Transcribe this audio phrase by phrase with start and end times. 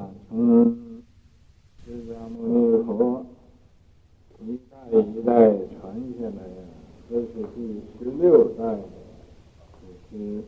[0.00, 0.64] 啊，从
[1.84, 3.26] 释迦牟尼佛
[4.40, 5.30] 一代一代
[5.78, 5.78] 传
[6.18, 6.60] 下来呀，
[7.10, 7.58] 这是第
[7.98, 10.42] 十六代，就是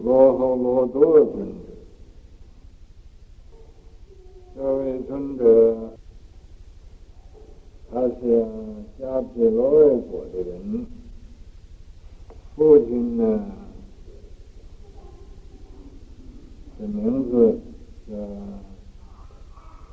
[0.00, 1.52] 罗睺罗多尊者。
[4.54, 5.90] 这位尊者，
[7.90, 8.46] 他是
[9.00, 10.86] 迦毗罗卫国的人，
[12.54, 13.56] 父亲呢？
[16.80, 17.60] 这名字
[18.08, 18.14] 叫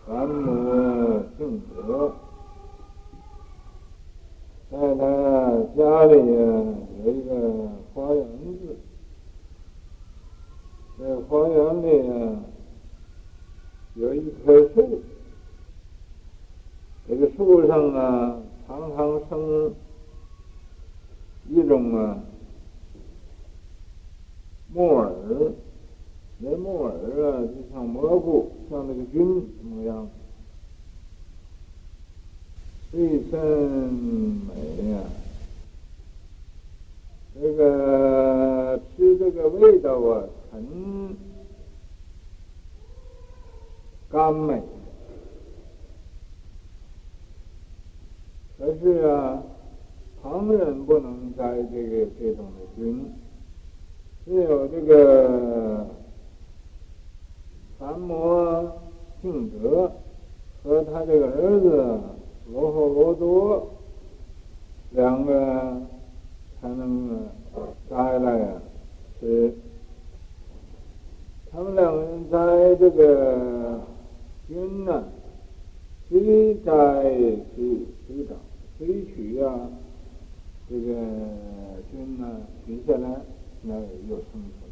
[0.06, 2.14] 三摩庆德，
[4.72, 5.04] 在他
[5.76, 8.26] 家里有一个花园
[8.62, 8.78] 子，
[10.98, 11.88] 在花园里
[13.96, 15.02] 有一棵树，
[17.06, 19.74] 这个树上啊常常生
[21.50, 22.18] 一种啊
[24.74, 25.12] 木耳。
[26.40, 30.08] 那木耳啊，就像蘑菇，像那个菌那么样，
[32.92, 35.10] 最甚美呀、啊！
[37.42, 41.18] 这个吃这个味道啊，很
[44.12, 44.62] 甘美。
[48.60, 49.42] 可是啊，
[50.22, 53.12] 旁人不能摘这个这种的菌，
[54.24, 55.88] 只有这个。
[57.80, 58.72] 三摩
[59.22, 59.92] 庆德
[60.64, 62.00] 和他这个儿子
[62.52, 63.68] 罗睺罗多
[64.92, 65.82] 两个
[66.60, 67.28] 才能
[67.90, 68.48] 摘来呀
[69.20, 69.54] 吃。
[71.52, 73.80] 他们两个人摘这个
[74.48, 75.04] 菌呢，
[76.10, 76.74] 谁摘
[77.56, 78.38] 谁谁长，
[78.78, 79.70] 谁取、啊？
[80.70, 80.94] 这个
[81.92, 83.22] 菌呢，取下来
[83.62, 83.76] 那
[84.10, 84.67] 又生出。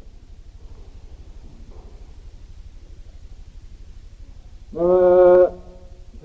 [4.72, 5.52] 那么，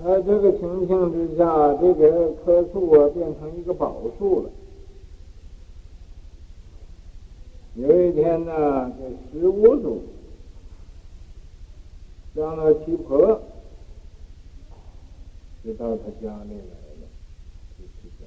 [0.02, 4.50] 在这个情形之下，这个棵树啊，变成一个宝树了。
[7.76, 10.02] 有一天呢，这十五祖
[12.34, 13.40] 将那七婆
[15.64, 17.06] 就到他家里来了，
[17.78, 18.26] 就去家。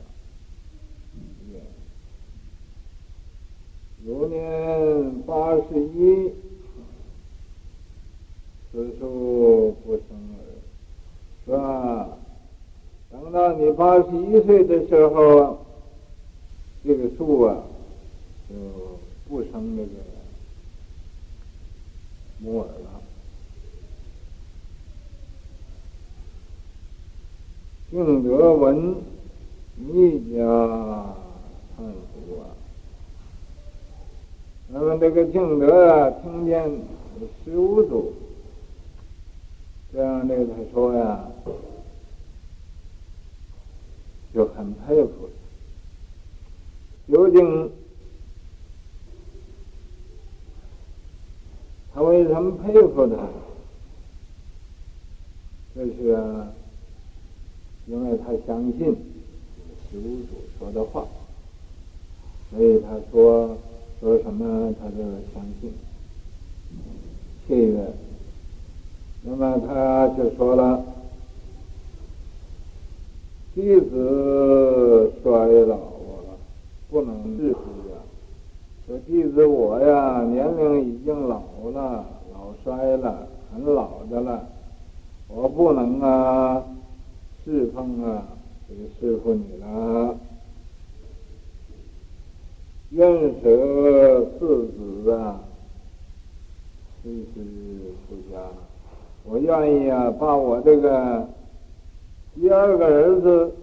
[4.06, 6.34] 如年八十一。
[8.72, 10.04] 此树不生
[10.36, 10.38] 耳，
[11.46, 12.18] 是吧？
[13.10, 15.58] 等到你八十一岁的时候，
[16.84, 17.64] 这个树啊，
[18.50, 18.56] 就
[19.28, 19.90] 不生那个
[22.40, 23.02] 木耳了。
[27.90, 28.96] 庆德闻，
[29.78, 30.44] 密加
[31.78, 32.52] 忏悔啊。
[34.68, 36.70] 那么这个庆德啊，听见
[37.44, 38.14] 十五祖。
[39.94, 41.26] 这样那个他说呀，
[44.36, 45.30] 就很佩服。
[47.08, 47.72] 究竟
[51.94, 53.16] 他为什么佩服他？
[55.74, 56.18] 这是，
[57.88, 58.96] 因为他相信
[59.90, 61.06] 十五祖说的话，
[62.52, 63.58] 所以他说
[64.02, 64.98] 说什么他就
[65.34, 65.74] 相信。
[67.48, 67.94] 这个。
[69.28, 70.86] 那么他就说了
[73.56, 75.32] ：“弟子衰
[75.66, 76.36] 老啊，
[76.92, 77.96] 不能自知呀。
[78.86, 81.42] 说弟子我呀，年龄已经老
[81.74, 84.46] 了，老衰了，很老的了，
[85.30, 86.62] 我不能啊
[87.46, 88.28] 侍奉啊
[88.68, 90.18] 这个师父你了。
[92.90, 93.10] 愿
[93.42, 95.40] 舍四子啊，
[97.02, 97.26] 随师
[98.10, 98.38] 出家。”
[99.28, 101.28] 我愿意啊，把我这个
[102.36, 103.56] 第二个儿子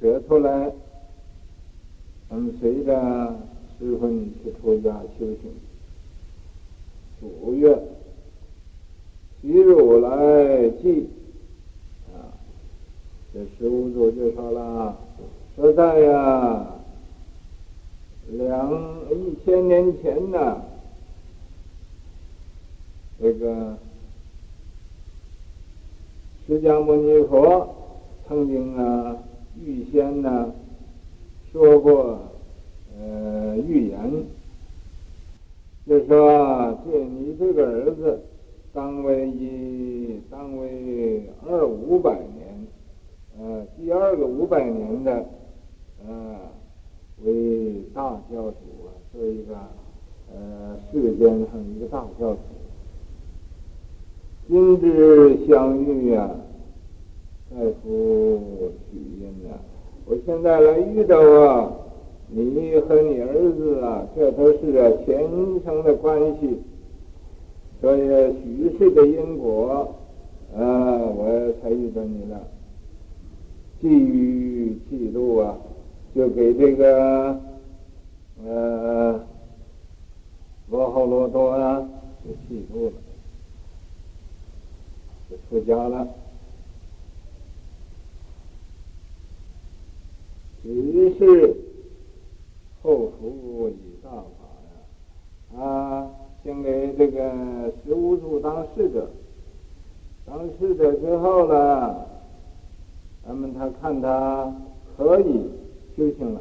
[0.00, 0.72] 舍出来，
[2.28, 2.92] 咱们随着
[3.78, 5.38] 师父你去出家修行。
[7.22, 7.80] 五月，
[9.40, 11.08] 悉汝来记
[12.12, 12.34] 啊，
[13.32, 14.96] 这十五祖就说了，
[15.54, 16.66] 说在呀，
[18.32, 18.74] 两
[19.12, 20.60] 一千年前呢，
[23.20, 23.78] 这个。
[26.48, 27.74] 释迦牟尼佛
[28.28, 29.16] 曾经啊
[29.64, 30.52] 预先呢
[31.52, 32.18] 说过
[32.98, 33.98] 呃预言，
[35.86, 38.20] 就说这你这个儿子
[38.72, 42.66] 当为一当为二五百年，
[43.38, 45.24] 呃第二个五百年的
[46.06, 46.36] 呃
[47.24, 48.56] 为大教主
[48.86, 49.54] 啊，做一个
[50.34, 52.40] 呃世间上一个大教主，
[54.48, 56.28] 今日相遇呀，
[57.50, 57.84] 再赴许姻呐。
[57.88, 58.10] 我
[60.26, 61.72] 现在来遇到啊，
[62.28, 65.20] 你和你儿子啊，这都是啊前
[65.64, 66.60] 生的关系，
[67.80, 68.00] 所以
[68.42, 69.94] 许世的因果
[70.52, 72.40] 啊，我才遇到你了。
[73.80, 75.56] 际遇记录啊，
[76.12, 77.38] 就给这个
[78.44, 79.20] 呃
[80.68, 81.88] 罗睺罗多啊，
[82.24, 82.92] 就记录了，
[85.30, 86.08] 就出家了。
[90.68, 91.56] 于是
[92.82, 96.10] 后福以大法呀，啊，
[96.44, 99.08] 先给这个十五祖当侍者，
[100.24, 101.96] 当侍者之后呢，
[103.26, 104.54] 咱们他看他
[104.96, 105.50] 可以
[105.96, 106.40] 修行了，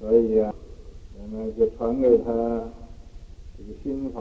[0.00, 0.54] 所以呀、啊，
[1.18, 2.32] 咱们就传给他
[3.56, 4.20] 这个心法，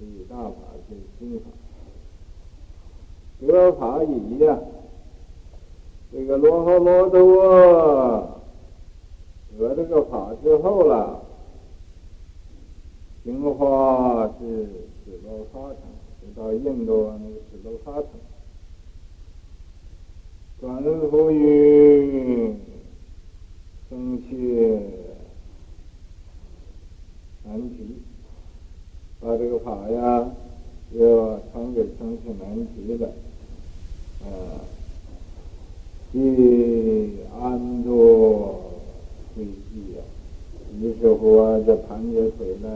[0.00, 0.54] 以大法
[0.88, 1.46] 这个心法，
[3.40, 4.58] 得法已呀。
[6.12, 8.33] 这个罗睺罗多
[9.58, 11.22] 得这个法之后了，
[13.24, 14.66] 行化是
[15.04, 15.78] 斯罗伐城，
[16.20, 18.08] 就到印度那个斯罗伐城，
[20.60, 22.54] 转服于
[23.88, 24.26] 僧伽
[27.44, 27.96] 难提，
[29.20, 30.30] 把这个法呀，
[30.92, 33.06] 又传给僧伽难提的，
[34.24, 34.60] 啊。
[36.12, 38.54] 去安住
[39.34, 40.02] 随记呀，
[40.80, 42.68] 于是乎啊，这螃蟹腿呢，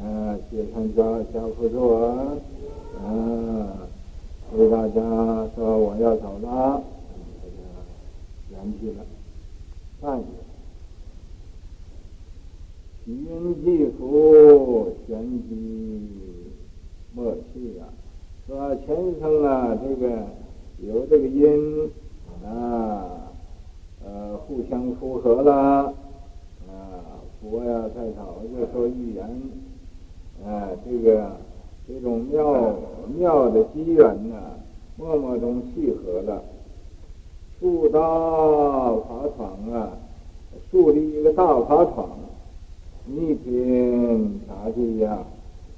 [0.00, 2.36] 啊，解穿跏跏趺坐啊，
[3.04, 3.08] 啊，
[4.54, 5.00] 对大家
[5.54, 6.82] 说我要走了，
[7.42, 9.04] 大家圆寂了，
[10.00, 10.24] 散也。
[13.04, 15.50] 许因既伏，旋即
[17.14, 17.88] 没去啊，
[18.46, 18.86] 说前
[19.20, 20.06] 生啊，这个
[20.80, 21.90] 有这个因。
[22.44, 23.32] 啊，
[24.04, 25.92] 呃，互相符合了，
[26.68, 26.70] 啊，
[28.12, 29.24] 佛呀，在草就说预言，
[30.44, 31.32] 啊，这个
[31.86, 32.74] 这种妙
[33.16, 34.36] 妙的机缘呢，
[34.96, 36.42] 默默中契合了，
[37.58, 39.90] 树大法幢啊，
[40.70, 42.08] 树立一个大法幢，
[43.06, 45.18] 逆天大地呀，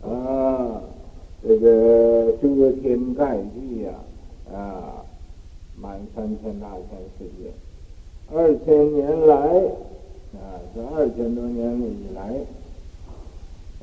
[0.03, 0.83] 啊，
[1.43, 3.93] 这个遮天盖地呀，
[4.53, 5.05] 啊。
[5.81, 7.53] 满三千大千世界，
[8.35, 9.63] 二千年来
[10.69, 12.35] 啊，这二千多年以来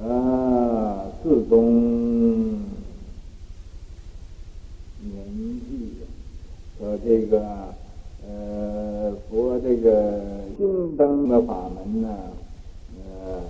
[0.06, 2.60] 啊，自东
[5.02, 5.26] 年
[5.62, 5.98] 际
[6.80, 7.74] 和这个
[8.28, 10.22] 呃佛这个
[10.58, 12.10] 心灯的法门呢，
[12.98, 13.42] 呃，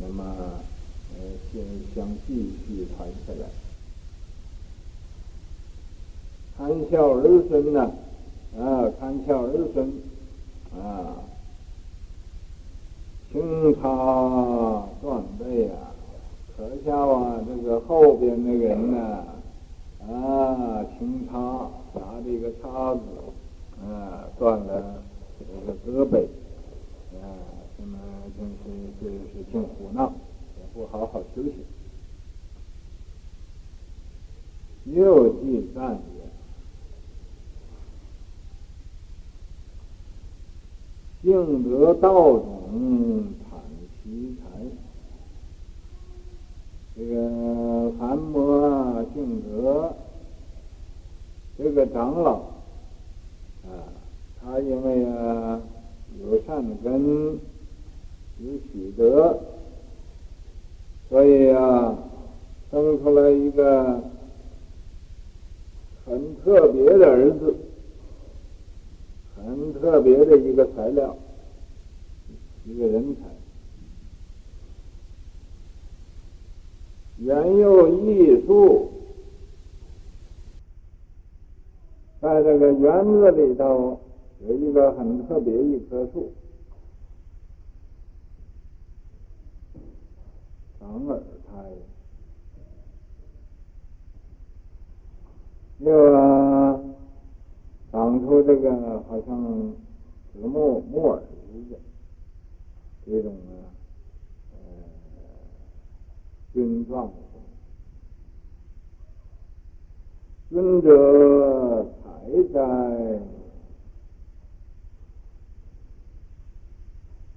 [0.00, 0.24] 那么
[1.14, 1.20] 呃，
[1.52, 1.62] 先
[1.94, 3.48] 将继续传下来。
[6.56, 7.90] 堪笑儿孙呢，
[8.56, 9.92] 啊，堪笑儿孙，
[10.72, 11.16] 啊，
[13.34, 15.90] 清插断背啊，
[16.56, 17.42] 可笑啊！
[17.44, 19.24] 这个后边那个人呢，
[20.06, 23.00] 啊，清插拿这个叉子，
[23.82, 25.02] 啊，断了
[25.40, 26.16] 这个胳膊，
[27.20, 27.26] 啊，
[27.76, 27.98] 那么
[28.38, 28.70] 真是
[29.02, 30.12] 真是挺胡闹，
[30.56, 31.54] 也不好好休息，
[34.84, 36.22] 又记赞也。
[41.24, 42.38] 敬得道
[42.74, 43.54] 种阐
[44.02, 44.42] 奇才，
[46.96, 49.94] 这个韩摩敬得
[51.56, 52.34] 这个长老
[53.64, 53.86] 啊，
[54.40, 55.60] 他因为啊
[56.20, 57.38] 有善根，
[58.40, 59.38] 有喜德，
[61.08, 61.96] 所以啊
[62.70, 64.00] 生出来一个
[66.04, 67.54] 很特别的儿子。
[69.36, 71.14] 很特别的一个材料，
[72.64, 73.20] 一个人才，
[77.18, 78.90] 园有异树，
[82.20, 84.00] 在这个园子里头
[84.46, 86.32] 有一个很特别一棵树，
[90.80, 91.52] 长耳胎，
[95.80, 96.80] 又啊。
[97.92, 98.72] 长出这个
[99.08, 99.72] 好像
[100.34, 101.22] 这个木木耳，
[103.06, 103.36] 这种，
[104.52, 104.56] 呃，
[106.52, 107.40] 菌状的东
[110.48, 110.54] 西。
[110.54, 112.08] 尊者采
[112.52, 112.56] 摘，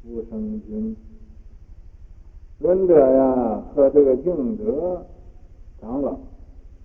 [0.03, 0.95] 不生菌。
[2.59, 5.05] 尊者呀，和这个敬德
[5.79, 6.17] 长老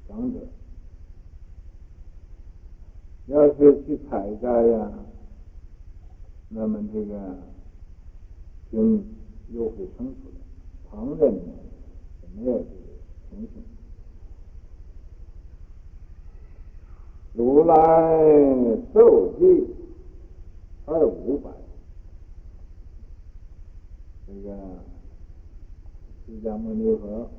[0.08, 0.40] 长者，
[3.26, 4.92] 要是去采摘呀，
[6.48, 7.38] 那么这个
[8.72, 9.04] 经
[9.52, 10.40] 又会生出来。
[10.90, 11.52] 旁人呢，
[12.36, 12.66] 没有这个
[13.30, 13.62] 情形。
[17.34, 17.74] 如来
[18.92, 19.66] 受记
[20.86, 21.50] 二五百，
[24.26, 24.54] 这个
[26.26, 27.30] 释迦牟尼佛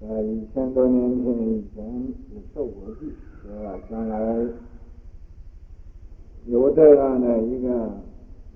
[0.00, 1.84] 在一千多年前以前
[2.30, 3.78] 是受过记，是吧？
[3.90, 4.46] 将来
[6.46, 8.00] 有这样的一个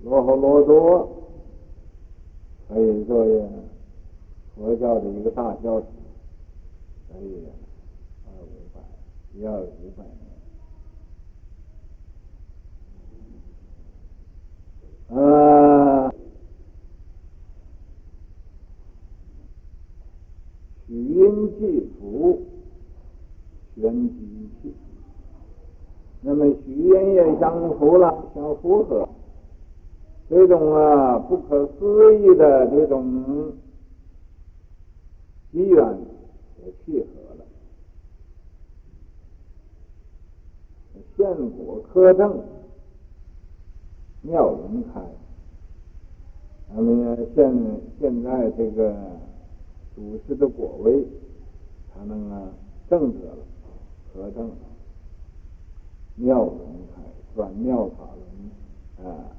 [0.03, 1.09] 罗睺罗多，
[2.67, 3.49] 可以作为
[4.55, 5.87] 佛教的一个大教主，
[7.11, 7.47] 可以。
[8.27, 8.81] 二五百
[9.33, 10.03] 一二五百
[15.09, 16.11] 年，啊，
[20.87, 22.41] 取因济福，
[23.75, 24.73] 玄机器，
[26.21, 29.07] 那么许愿也相符了，相符合，
[30.29, 33.53] 这种啊不可思议的这种
[35.51, 35.97] 机缘
[36.63, 37.45] 也契合了。
[41.15, 42.43] 现果科证
[44.23, 45.01] 妙云开，
[46.73, 48.95] 那么现现在这个
[49.95, 51.05] 祖师的果位，
[51.93, 52.49] 他能啊
[52.89, 53.37] 正得了，
[54.11, 54.49] 科正
[56.15, 56.51] 妙云
[56.93, 57.03] 开，
[57.35, 58.09] 转妙法
[58.97, 59.31] 轮啊，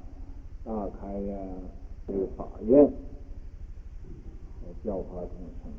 [0.67, 1.37] 大开呀、
[2.05, 2.91] 这个法院，
[4.83, 5.31] 教化众
[5.63, 5.71] 生。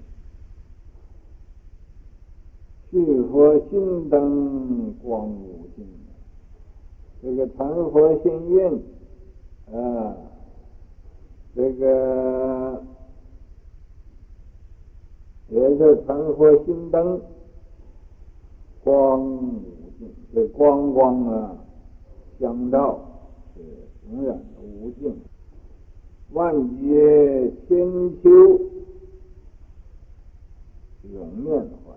[2.90, 5.86] 续佛心灯光无尽，
[7.22, 8.82] 这个传佛心印
[9.76, 10.16] 啊，
[11.54, 12.82] 这个
[15.50, 17.20] 也是传佛心灯
[18.82, 19.52] 光无
[19.98, 21.54] 尽，这光光啊
[22.40, 22.98] 相照
[23.54, 23.60] 是
[24.10, 25.14] 永远的无尽，
[26.32, 27.76] 万劫千
[28.22, 28.30] 秋
[31.12, 31.92] 永缅怀。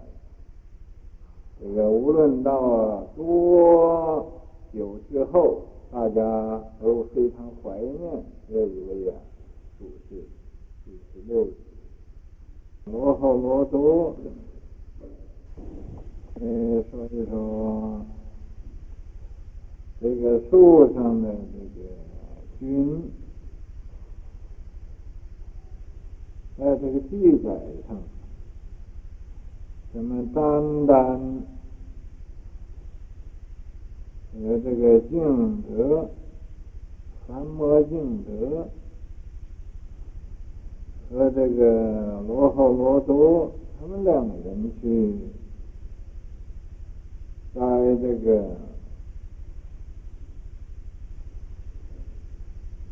[1.62, 4.30] 这个无论到多
[4.74, 9.16] 久之后，大家都非常怀念这一位啊，
[9.80, 10.24] 祖师
[10.86, 11.48] 第十六
[12.86, 14.16] 罗睺罗多。
[16.42, 18.02] 嗯，所以说，
[20.02, 21.88] 这个树上的这个
[22.62, 23.12] 菌，
[26.58, 27.50] 在这个记载
[27.90, 27.98] 上。
[29.92, 31.20] 什么单单
[34.32, 36.10] 和这个净德、
[37.28, 38.70] 三摩净德
[41.10, 45.14] 和这个罗睺罗多，他们两个人去
[47.54, 47.62] 在
[48.02, 48.56] 这个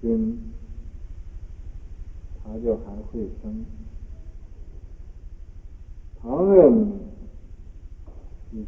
[0.02, 0.40] 经，
[2.44, 3.66] 他就还会生。
[6.22, 6.92] 旁人
[8.52, 8.66] 去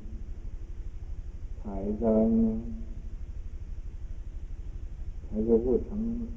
[1.63, 2.61] 采摘呢，
[5.29, 6.27] 他就不成。